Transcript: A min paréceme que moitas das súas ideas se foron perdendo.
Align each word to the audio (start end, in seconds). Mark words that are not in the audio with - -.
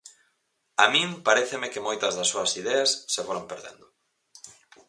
A 0.83 0.85
min 0.93 1.09
paréceme 1.27 1.71
que 1.73 1.85
moitas 1.87 2.13
das 2.17 2.29
súas 2.31 2.51
ideas 2.61 2.89
se 3.13 3.21
foron 3.27 3.45
perdendo. 3.51 3.85